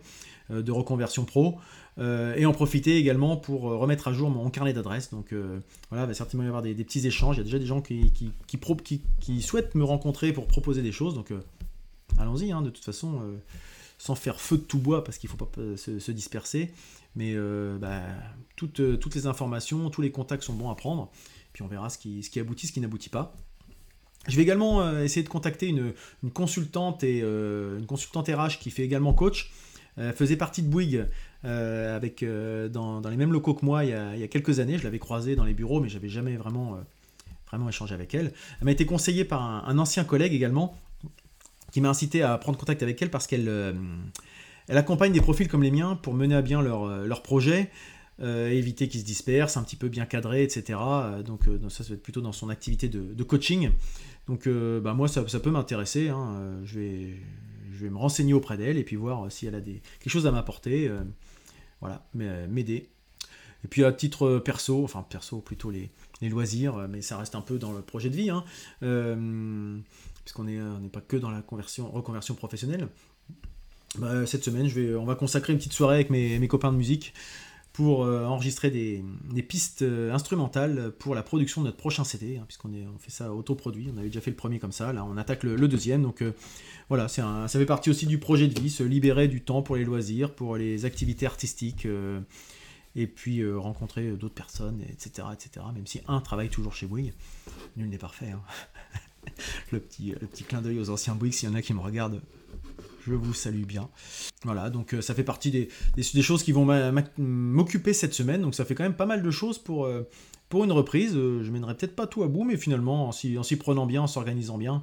[0.50, 1.56] de reconversion pro,
[1.98, 5.10] et en profiter également pour remettre à jour mon carnet d'adresses.
[5.10, 5.34] Donc
[5.90, 7.36] voilà, il va certainement y avoir des, petits échanges.
[7.36, 11.14] Il y a déjà des gens qui, souhaitent me rencontrer pour proposer des choses.
[11.14, 11.32] Donc
[12.18, 13.36] allons-y, hein, de toute façon, euh,
[13.98, 16.70] sans faire feu de tout bois parce qu'il ne faut pas se, disperser.
[17.16, 17.34] Mais
[17.80, 18.02] bah,
[18.56, 21.10] toutes, toutes les informations, tous les contacts sont bons à prendre.
[21.52, 23.34] Puis on verra ce qui, ce qui aboutit, ce qui n'aboutit pas.
[24.28, 25.92] Je vais également essayer de contacter une,
[26.32, 29.52] consultante et une consultante RH qui fait également coach.
[29.96, 31.06] Elle faisait partie de Bouygues
[31.42, 32.24] avec,
[32.70, 34.78] dans, les mêmes locaux que moi il y a, il y a quelques années.
[34.78, 36.78] Je l'avais croisée dans les bureaux, mais j'avais jamais vraiment
[37.50, 38.32] vraiment échanger avec elle.
[38.60, 40.76] Elle m'a été conseillée par un, ancien collègue également,
[41.72, 43.72] qui m'a incité à prendre contact avec elle parce qu'elle euh,
[44.68, 47.70] elle accompagne des profils comme les miens pour mener à bien leur, euh, leur projet,
[48.20, 50.78] euh, éviter qu'ils se dispersent, un petit peu bien cadré, etc.
[51.24, 53.70] Donc, ça, ça va être plutôt dans son activité de, coaching.
[54.26, 56.08] Donc bah, moi, ça, peut m'intéresser.
[56.08, 56.60] Hein.
[56.64, 57.16] Je, vais,
[57.72, 60.26] je vais me renseigner auprès d'elle et puis voir si elle a des, quelque chose
[60.26, 60.90] à m'apporter.
[61.80, 62.90] voilà, m'aider.
[63.64, 67.34] Et puis à titre perso, enfin perso plutôt les, les loisirs, euh, mais ça reste
[67.34, 68.44] un peu dans le projet de vie, hein,
[68.82, 69.78] euh,
[70.24, 72.88] puisqu'on n'est pas que dans la conversion, reconversion professionnelle.
[73.96, 77.14] Bah, cette semaine, on va consacrer une petite soirée avec mes, copains de musique
[77.72, 79.02] pour euh, enregistrer des,
[79.42, 83.90] pistes instrumentales pour la production de notre prochain CD, hein, puisqu'on on fait ça autoproduit.
[83.94, 86.02] On avait déjà fait le premier comme ça, là on attaque le, deuxième.
[86.02, 86.22] Donc
[86.88, 89.84] voilà, ça fait partie aussi du projet de vie, se libérer du temps pour les
[89.84, 91.86] loisirs, pour les activités artistiques
[92.98, 95.64] et puis euh, rencontrer d'autres personnes, etc., etc.
[95.72, 97.12] Même si un travaille toujours chez Bouygues,
[97.76, 98.32] nul n'est parfait.
[98.32, 98.42] Hein.
[99.72, 101.80] le, petit, le petit clin d'œil aux anciens Bouygues, s'il y en a qui me
[101.80, 102.20] regardent,
[103.08, 103.88] je vous salue bien.
[104.44, 106.66] Voilà, donc euh, ça fait partie des, choses qui vont
[107.18, 110.08] m'occuper cette semaine, donc ça fait quand même pas mal de choses pour, euh,
[110.48, 111.14] pour une reprise.
[111.14, 114.58] je mènerai peut-être pas tout à bout, mais finalement, en s'y prenant bien, en s'organisant
[114.58, 114.82] bien,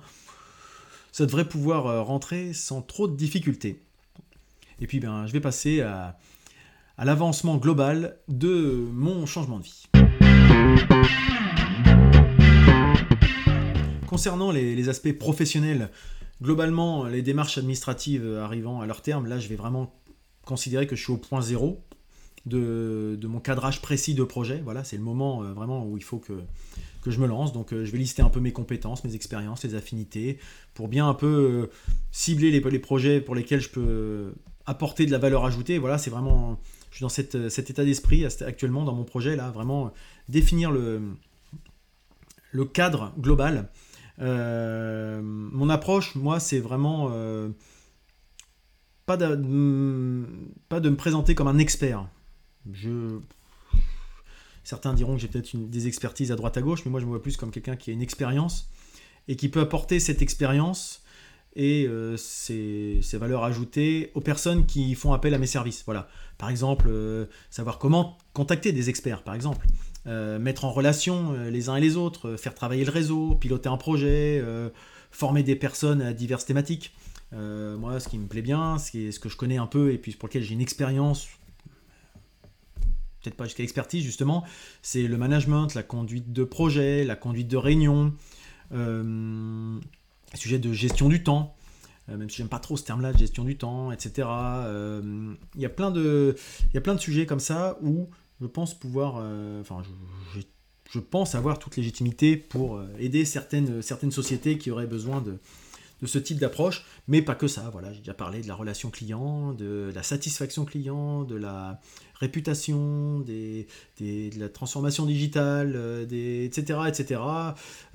[1.12, 3.82] ça devrait pouvoir rentrer sans trop de difficultés.
[4.82, 6.18] Et puis ben, je vais passer à,
[6.98, 9.84] à l'avancement global de mon changement de vie.
[14.08, 15.90] Concernant les, aspects professionnels,
[16.42, 19.94] globalement, les démarches administratives arrivant à leur terme, là, je vais vraiment
[20.46, 21.84] considérer que je suis au point zéro
[22.46, 24.62] de, mon cadrage précis de projet.
[24.64, 26.34] Voilà, c'est le moment euh, vraiment où il faut que,
[27.08, 27.54] je me lance.
[27.54, 30.40] Donc, euh, je vais lister un peu mes compétences, mes expériences, les affinités,
[30.74, 31.70] pour bien un peu euh,
[32.12, 34.34] cibler les, projets pour lesquels je peux
[34.66, 35.78] apporter de la valeur ajoutée.
[35.78, 39.52] Voilà, c'est vraiment je suis dans cette, cet état d'esprit actuellement dans mon projet, là,
[39.52, 39.92] vraiment
[40.30, 41.18] définir le
[42.74, 43.70] cadre global.
[44.20, 47.50] Euh, mon approche, moi, c'est vraiment euh,
[49.06, 50.26] pas, de,
[50.70, 52.08] pas de me présenter comme un expert.
[54.64, 57.12] Certains diront que j'ai peut-être des expertises à droite à gauche, mais moi je me
[57.12, 58.70] vois plus comme quelqu'un qui a une expérience
[59.28, 61.04] et qui peut apporter cette expérience
[61.56, 65.84] et euh, ces, valeurs ajoutées aux personnes qui font appel à mes services.
[65.86, 66.10] Voilà.
[66.38, 69.66] Par exemple, euh, savoir comment contacter des experts, par exemple.
[70.08, 73.78] Euh, mettre en relation les uns et les autres, faire travailler le réseau, piloter un
[73.78, 74.44] projet,
[75.12, 76.94] former des personnes à diverses thématiques.
[77.32, 80.28] moi, ce qui me plaît bien, ce, que je connais un peu et puis pour
[80.28, 81.28] lequel j'ai une expérience,
[83.22, 84.44] peut-être pas jusqu'à expertise justement,
[84.82, 88.14] c'est le management, la conduite de projet, la conduite de réunion
[90.36, 91.56] sujet de gestion du temps,
[92.10, 94.28] euh, même si j'aime pas trop ce terme-là, gestion du temps, etc.
[94.30, 96.36] Euh, il y, y a plein de
[97.00, 98.10] sujets comme ça où
[98.42, 99.82] je pense pouvoir, euh, enfin,
[100.34, 105.40] je, pense avoir toute légitimité pour aider certaines, certaines sociétés qui auraient besoin de,
[106.02, 107.70] de ce type d'approche, mais pas que ça.
[107.72, 111.80] Voilà, j'ai déjà parlé de la relation client, de la satisfaction client, de la
[112.16, 113.68] réputation, des,
[114.00, 116.80] de la transformation digitale, euh, des, etc.
[116.88, 117.22] etc.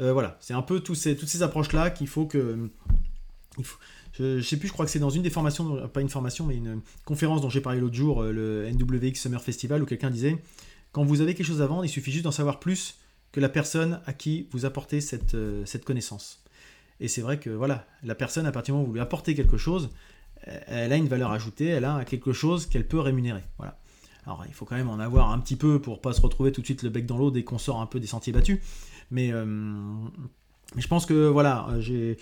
[0.01, 2.69] Euh, voilà, c'est un peu tous ces, toutes ces approches-là qu'il faut que...
[4.21, 6.47] je, ne sais plus, je crois que c'est dans une des formations, pas une formation,
[6.47, 10.11] mais une conférence dont j'ai parlé l'autre jour, euh, le NWX Summer Festival, où quelqu'un
[10.11, 10.37] disait,
[10.93, 12.99] quand vous avez quelque chose à vendre, il suffit juste d'en savoir plus
[13.33, 16.43] que la personne à qui vous apportez cette, cette connaissance.
[16.99, 19.35] Et c'est vrai que voilà, la personne, à partir du moment où vous lui apportez
[19.35, 19.91] quelque chose,
[20.43, 23.45] elle a une valeur ajoutée, elle a quelque chose qu'elle peut rémunérer.
[23.57, 23.79] Voilà.
[24.27, 26.61] Alors il faut quand même en avoir un petit peu pour pas se retrouver tout
[26.61, 28.59] de suite le bec dans l'eau dès qu'on sort un peu des sentiers battus.
[29.11, 29.45] Mais, euh,
[30.77, 32.17] je pense que voilà, j'ai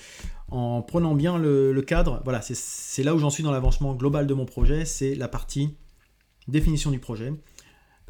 [0.51, 4.35] en prenant bien le, cadre, voilà, c'est là où j'en suis dans l'avancement global de
[4.35, 5.77] mon projet, c'est la partie
[6.47, 7.33] définition du projet.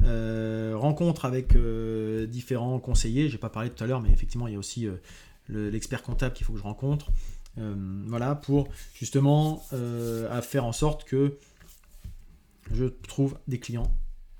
[0.03, 4.53] Euh, rencontre avec euh, différents conseillers, j'ai pas parlé tout à l'heure, mais effectivement il
[4.53, 4.87] y a aussi
[5.49, 7.11] l'expert comptable qu'il faut que je rencontre.
[7.57, 9.61] voilà, pour justement
[10.41, 11.37] faire en sorte que
[12.71, 13.91] je trouve des clients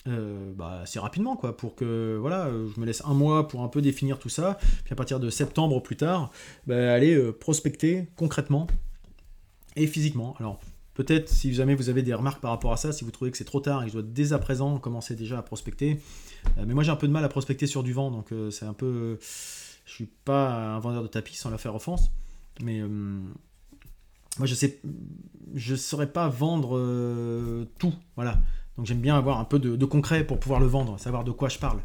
[0.09, 3.67] euh, bah, assez rapidement, quoi, pour que voilà, je me laisse un mois pour un
[3.67, 6.31] peu définir tout ça, puis à partir de septembre plus tard,
[6.67, 8.67] bah, aller euh, prospecter concrètement
[9.75, 10.35] et physiquement.
[10.39, 10.59] Alors
[10.93, 13.37] peut-être si jamais vous avez des remarques par rapport à ça, si vous trouvez que
[13.37, 16.01] c'est trop tard et que je dois dès à présent commencer déjà à prospecter,
[16.57, 18.65] euh, mais moi j'ai un peu de mal à prospecter sur du vent, donc c'est
[18.65, 19.17] un peu,
[19.85, 22.11] je suis pas un vendeur de tapis sans la faire offense,
[22.61, 24.81] mais moi je sais,
[25.53, 27.93] je saurais pas vendre tout.
[28.15, 28.39] Voilà.
[28.79, 31.49] Donc j'aime bien avoir un peu de, concret pour pouvoir le vendre, savoir de quoi
[31.49, 31.79] je parle.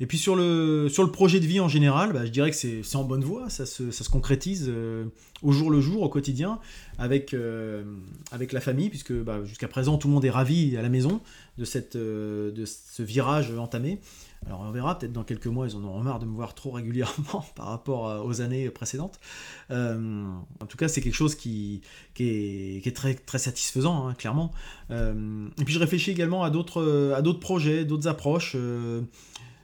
[0.00, 2.56] Et puis sur le, sur le projet de vie en général, bah, je dirais que
[2.56, 5.04] c'est en bonne voie, ça se, ça se concrétise euh,
[5.42, 6.58] au jour le jour, au quotidien,
[6.98, 7.84] avec, euh,
[8.32, 11.20] avec la famille, puisque bah, jusqu'à présent tout le monde est ravi à la maison
[11.58, 14.00] de, cette, euh, de ce virage entamé.
[14.46, 16.70] Alors on verra, peut-être dans quelques mois, ils en auront marre de me voir trop
[16.70, 19.20] régulièrement par rapport aux années précédentes.
[19.68, 21.82] En tout cas, c'est quelque chose qui,
[22.14, 24.50] qui, est, très, très satisfaisant, hein, clairement.
[24.88, 28.56] Et puis je réfléchis également à d'autres, projets, d'autres approches.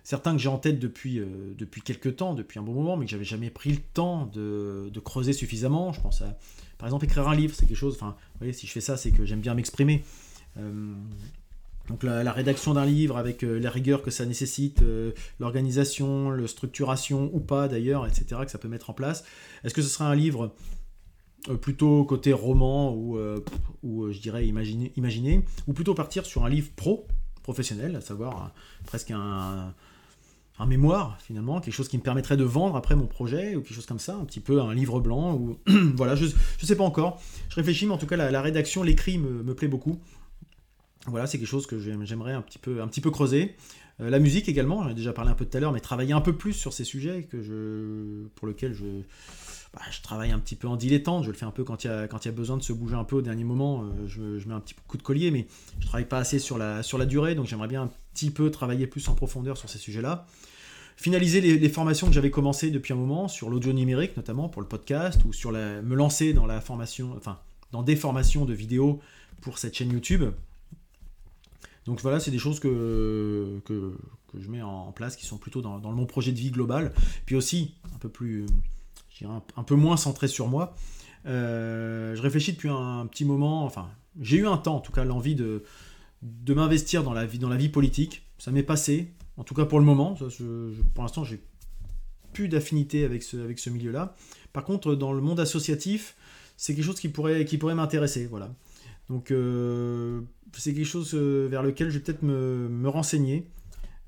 [0.07, 1.21] Certains que j'ai en tête depuis,
[1.59, 4.89] depuis quelques temps, depuis un bon moment, mais que j'avais jamais pris le temps de,
[4.93, 5.93] de, creuser suffisamment.
[5.93, 6.39] Je pense à,
[6.79, 8.97] par exemple, écrire un livre, c'est quelque chose, enfin, vous voyez, si je fais ça,
[8.97, 10.05] c'est que j'aime bien m'exprimer.
[11.89, 16.47] Donc la, rédaction d'un livre avec euh, la rigueur que ça nécessite, euh, l'organisation, la
[16.49, 19.25] structuration ou pas d'ailleurs, etc., que ça peut mettre en place.
[19.63, 20.55] Est-ce que ce sera un livre
[21.49, 23.19] euh, plutôt côté roman ou,
[23.83, 27.07] ou je dirais imaginer, imaginer, ou plutôt partir sur un livre pro,
[27.43, 28.53] professionnel, à savoir
[28.85, 29.73] presque un,
[30.59, 33.75] un mémoire finalement, quelque chose qui me permettrait de vendre après mon projet ou quelque
[33.75, 35.59] chose comme ça, un petit peu un livre blanc ou
[35.97, 37.21] voilà, je ne sais pas encore.
[37.49, 40.01] Je réfléchis, mais en tout cas la, rédaction, l'écrit me, plaît beaucoup.
[41.07, 43.55] Voilà, c'est quelque chose que j'aimerais un petit peu, un petit peu creuser.
[44.01, 46.13] Euh, la musique également, j'en ai déjà parlé un peu tout à l'heure, mais travailler
[46.13, 48.85] un peu plus sur ces sujets que je, pour lesquels je,
[49.73, 51.25] bah, je travaille un petit peu en dilettante.
[51.25, 52.63] Je le fais un peu quand il y a, quand il y a besoin de
[52.63, 53.85] se bouger un peu au dernier moment.
[53.85, 55.47] Euh, je, mets un petit coup de collier, mais
[55.81, 58.87] je travaille pas assez sur la, sur la durée, donc j'aimerais bien petit peu travailler
[58.87, 60.27] plus en profondeur sur ces sujets-là.
[60.97, 64.69] Finaliser les, formations que j'avais commencées depuis un moment sur l'audio numérique, notamment pour le
[64.69, 67.39] podcast, ou sur la, me lancer dans la formation, enfin
[67.71, 69.01] dans des formations de vidéos
[69.43, 70.25] pour cette chaîne YouTube
[71.87, 73.95] donc voilà, c'est des choses que, que,
[74.39, 76.93] je mets en place qui sont plutôt dans, mon projet de vie global.
[77.25, 78.45] Puis aussi, un peu plus,
[79.11, 80.75] je dirais un, peu moins centré sur moi.
[81.27, 83.89] Euh, je réfléchis depuis un, petit moment, enfin,
[84.21, 85.63] j'ai eu un temps, en tout cas, l'envie de,
[86.23, 88.23] de m'investir dans la vie, dans la vie politique.
[88.39, 90.15] Ça m'est passé, en tout cas pour le moment.
[90.95, 91.41] pour l'instant, j'ai
[92.33, 94.15] plus d'affinité avec ce, avec ce milieu-là.
[94.53, 96.17] Par contre, dans le monde associatif,
[96.57, 98.27] c'est quelque chose qui pourrait, qui pourrait m'intéresser.
[98.27, 98.51] Voilà.
[99.09, 100.21] Donc, euh,
[100.53, 103.49] c'est quelque chose euh, vers lequel je vais peut-être me, renseigner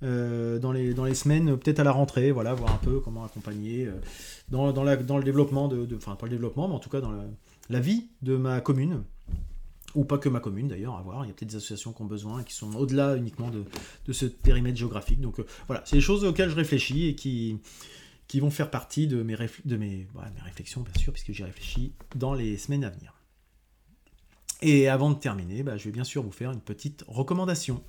[0.02, 3.24] euh, dans, les, dans les semaines, peut-être à la rentrée, voilà, voir un peu comment
[3.24, 3.88] accompagner
[4.48, 7.00] dans, dans, la, dans le développement, de, enfin pas le développement, mais en tout cas
[7.00, 7.12] dans
[7.68, 9.02] la, vie de ma commune,
[9.98, 11.24] ou pas que ma commune d'ailleurs, à voir.
[11.24, 13.64] Il y a peut-être des associations qui ont besoin, qui sont au-delà uniquement de,
[14.06, 15.20] de, ce périmètre géographique.
[15.20, 17.58] Donc voilà, c'est des choses auxquelles je réfléchis et qui,
[18.28, 21.94] qui vont faire partie de mes, de mes, mes réflexions, bien sûr, puisque j'y réfléchis
[22.14, 23.12] dans les semaines à venir.
[24.62, 27.82] Et avant de terminer, bah, je vais bien sûr vous faire une petite recommandation.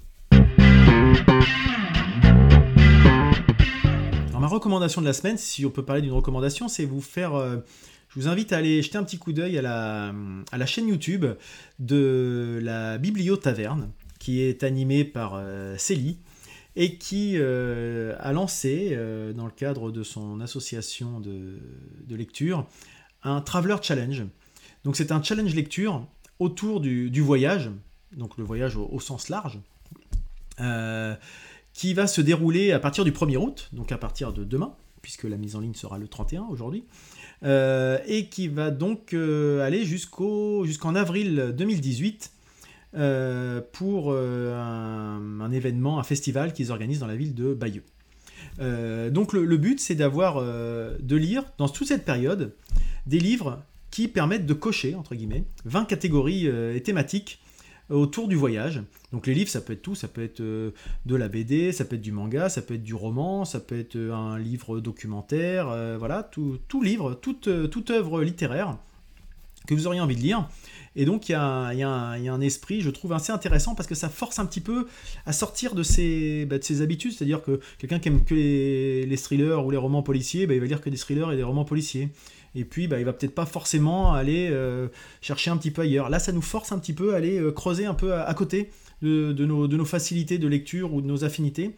[4.30, 7.36] Alors, ma recommandation de la semaine, si on peut parler d'une recommandation, c'est vous faire...
[7.36, 7.58] Euh,
[8.10, 10.14] je vous invite à aller jeter un petit coup d'œil à la,
[10.52, 11.26] à la chaîne YouTube
[11.80, 16.20] de la Biblio Taverne, qui est animée par euh, Célie,
[16.76, 18.98] et qui euh, a lancé,
[19.36, 21.60] dans le cadre de son association de,
[22.06, 22.68] de lecture,
[23.24, 24.24] un Traveler Challenge.
[24.84, 26.06] Donc c'est un challenge lecture
[26.40, 27.70] autour du, voyage,
[28.14, 29.60] donc le voyage au, sens large,
[30.60, 31.16] euh,
[31.74, 35.24] qui va se dérouler à partir du 1er août, donc à partir de demain, puisque
[35.24, 39.86] la mise en ligne sera le 31 aujourd'hui, euh, et qui va donc euh, aller
[39.86, 42.32] jusqu'en avril 2018
[43.72, 47.84] pour un, événement, un festival qu'ils organisent dans la ville de Bayeux.
[49.12, 52.54] donc le, but c'est d'avoir, de lire dans toute cette période
[53.06, 57.40] des livres qui permettent de cocher, entre guillemets, 20 catégories euh, et thématiques
[57.90, 58.82] autour du voyage.
[59.12, 60.72] Donc les livres, ça peut être tout, ça peut être euh,
[61.06, 63.80] de la BD, ça peut être du manga, ça peut être du roman, ça peut
[63.80, 68.78] être euh, un livre documentaire, voilà, tout, tout, livre, toute, toute œuvre littéraire
[69.68, 70.48] que vous auriez envie de lire.
[70.96, 74.40] Et donc il y, a, un esprit, je trouve, assez intéressant parce que ça force
[74.40, 74.88] un petit peu
[75.26, 77.14] à sortir de ses, bah, de ses habitudes.
[77.14, 80.66] C'est-à-dire que quelqu'un qui aime que les, thrillers ou les romans policiers, bah, il va
[80.66, 82.10] lire que des thrillers et des romans policiers
[82.56, 84.88] et puis bah, il va peut-être pas forcément aller euh,
[85.22, 86.10] chercher un petit peu ailleurs.
[86.10, 88.70] Là, ça nous force un petit peu à aller euh, creuser un peu à, côté
[89.02, 91.76] de, nos, facilités de lecture ou de nos affinités.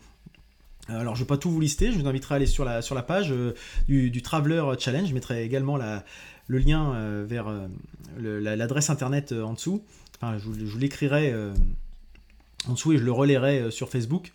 [0.87, 2.81] Alors, je ne vais pas tout vous lister, je vous inviterai à aller sur la,
[3.03, 3.53] page euh,
[3.87, 5.07] du, Traveler Challenge.
[5.07, 7.47] Je mettrai également le lien vers
[8.17, 9.83] l'adresse internet en dessous.
[10.19, 11.33] Enfin, je vous l'écrirai
[12.67, 14.31] en dessous et je le relayerai sur Facebook.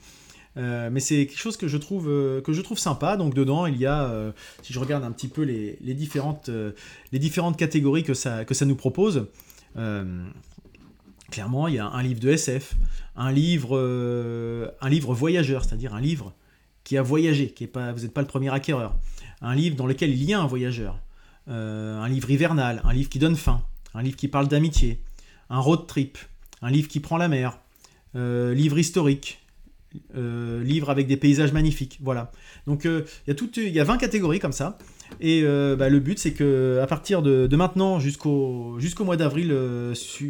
[0.57, 3.17] Euh, mais c'est quelque chose que je trouve, euh, que je trouve sympa.
[3.17, 6.51] Donc dedans, il y a, euh, si je regarde un petit peu les, les différentes,
[7.13, 9.27] les différentes catégories que ça, que ça nous propose,
[11.31, 12.75] clairement, il y a un livre de SF,
[13.17, 13.79] un livre,
[14.81, 16.33] un livre voyageur, c'est-à-dire un livre
[16.85, 18.97] qui a voyagé, qui est pas, vous n'êtes pas le premier acquéreur,
[19.43, 20.99] un livre dans lequel il y a un voyageur,
[21.49, 23.63] un livre hivernal, un livre qui donne faim,
[23.95, 25.01] un livre qui parle d'amitié,
[25.51, 26.17] un road trip,
[26.63, 27.59] un livre qui prend la mer,
[28.15, 29.41] livre historique,
[30.17, 31.99] euh, livre avec des paysages magnifiques.
[32.03, 32.31] Voilà.
[32.67, 34.79] Donc il y, a tout, il y a 20 catégories comme ça.
[35.21, 39.55] Et bah, le but, c'est que à partir de, maintenant jusqu'au mois d'avril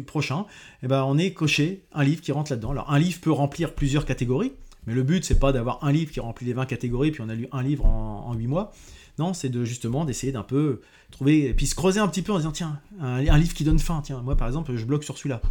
[0.05, 0.45] prochain,
[0.83, 2.71] eh ben, on est coché un livre qui rentre là-dedans.
[2.71, 4.53] Alors, un livre peut remplir plusieurs catégories,
[4.85, 7.29] mais le but, c'est pas d'avoir un livre qui remplit les 20 catégories, puis on
[7.29, 8.71] a lu un livre en, en 8 mois.
[9.19, 12.31] Non, c'est de justement d'essayer d'un peu trouver, et puis se creuser un petit peu
[12.31, 15.17] en disant tiens, un, livre qui donne faim, tiens, moi par exemple, je bloque sur
[15.17, 15.41] celui-là.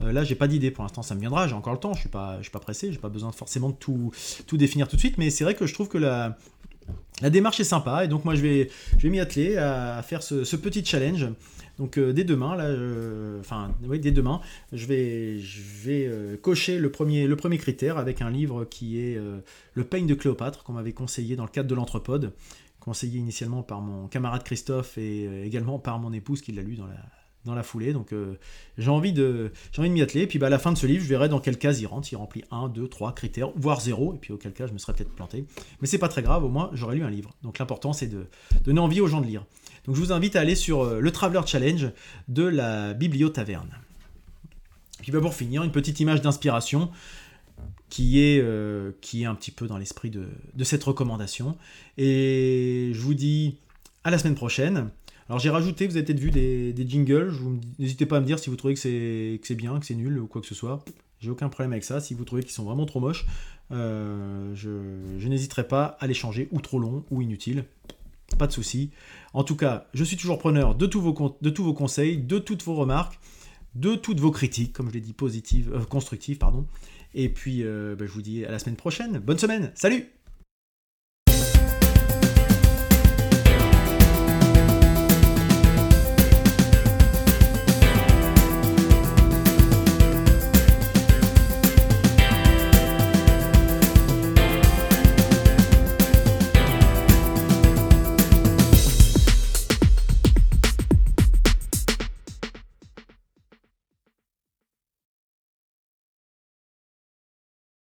[0.00, 2.00] Euh, là, j'ai pas d'idée pour l'instant, ça me viendra, j'ai encore le temps, je
[2.00, 4.12] suis pas, je suis pas pressé, j'ai pas besoin forcément de tout,
[4.46, 6.36] tout définir tout de suite, mais c'est vrai que je trouve que la,
[7.22, 10.22] la démarche est sympa, et donc moi je vais, je vais m'y atteler à faire
[10.22, 11.28] ce, petit challenge.
[11.78, 12.70] Donc euh, dès demain, là,
[13.40, 14.40] enfin oui, dès demain,
[14.72, 19.00] je vais, je vais euh, cocher le premier, le premier critère avec un livre qui
[19.00, 19.18] est
[19.74, 22.32] Le peigne de Cléopâtre qu'on m'avait conseillé dans le cadre de l'Anthropode
[22.84, 26.76] conseillé initialement par mon camarade Christophe et euh, également par mon épouse qui l'a lu
[26.76, 26.96] dans la,
[27.44, 27.92] dans la foulée.
[27.92, 28.38] Donc euh,
[28.78, 30.22] j'ai envie de, j'ai envie de m'y atteler.
[30.22, 31.86] Et puis bah, à la fin de ce livre, je verrai dans quelle case il
[31.86, 32.12] rentre.
[32.12, 34.14] Il remplit 1, 2, 3 critères, voire 0.
[34.14, 35.44] Et puis auquel cas, je me serais peut-être planté.
[35.80, 37.30] Mais c'est pas très grave, au moins j'aurais lu un livre.
[37.42, 38.26] Donc l'important, c'est de
[38.64, 39.44] donner envie aux gens de lire.
[39.86, 41.90] Donc je vous invite à aller sur euh, le Traveler Challenge
[42.28, 43.78] de la Bibliotaverne.
[45.02, 46.90] Puis bah, pour finir, une petite image d'inspiration
[47.90, 50.26] qui est, euh, qui est un petit peu dans l'esprit de,
[50.64, 51.56] cette recommandation.
[51.98, 53.58] Et je vous dis
[54.02, 54.90] à la semaine prochaine.
[55.28, 57.32] Alors j'ai rajouté, vous avez peut-être vu des, jingles,
[57.78, 60.26] n'hésitez pas à me dire si vous trouvez que c'est bien, que c'est nul ou
[60.26, 60.84] quoi que ce soit.
[61.20, 62.00] J'ai aucun problème avec ça.
[62.00, 63.24] Si vous trouvez qu'ils sont vraiment trop moches,
[63.72, 67.64] euh, je, n'hésiterai pas à les changer, ou trop longs, ou inutiles.
[68.38, 68.90] Pas de souci.
[69.32, 72.38] En tout cas, je suis toujours preneur de tous vos, de tous vos conseils, de
[72.38, 73.18] toutes vos remarques,
[73.74, 76.66] de toutes vos critiques, comme je l'ai dit, positives, euh, constructives, pardon.
[77.14, 79.18] Et puis, euh, bah, je vous dis à la semaine prochaine.
[79.18, 79.72] Bonne semaine.
[79.74, 80.06] Salut